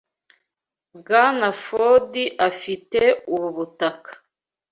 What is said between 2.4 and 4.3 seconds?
afite ubu butaka.